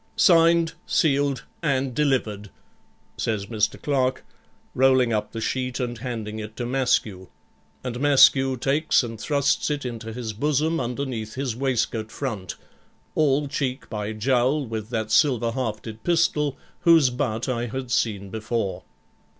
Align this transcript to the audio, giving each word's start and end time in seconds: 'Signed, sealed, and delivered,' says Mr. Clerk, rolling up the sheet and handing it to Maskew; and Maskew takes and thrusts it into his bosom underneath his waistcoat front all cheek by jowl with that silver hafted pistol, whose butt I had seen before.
'Signed, 0.15 0.73
sealed, 0.87 1.43
and 1.61 1.93
delivered,' 1.93 2.49
says 3.19 3.45
Mr. 3.45 3.79
Clerk, 3.79 4.25
rolling 4.73 5.13
up 5.13 5.31
the 5.31 5.39
sheet 5.39 5.79
and 5.79 5.99
handing 5.99 6.39
it 6.39 6.57
to 6.57 6.65
Maskew; 6.65 7.27
and 7.83 7.99
Maskew 7.99 8.57
takes 8.59 9.03
and 9.03 9.19
thrusts 9.21 9.69
it 9.69 9.85
into 9.85 10.11
his 10.11 10.33
bosom 10.33 10.79
underneath 10.79 11.35
his 11.35 11.55
waistcoat 11.55 12.11
front 12.11 12.55
all 13.13 13.47
cheek 13.47 13.91
by 13.91 14.11
jowl 14.11 14.65
with 14.65 14.89
that 14.89 15.11
silver 15.11 15.51
hafted 15.51 16.01
pistol, 16.03 16.57
whose 16.79 17.11
butt 17.11 17.47
I 17.47 17.67
had 17.67 17.91
seen 17.91 18.31
before. 18.31 18.81